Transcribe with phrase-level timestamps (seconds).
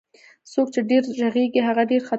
[0.51, 2.09] څوک چي ډير ږغږي هغه ډير خطاوزي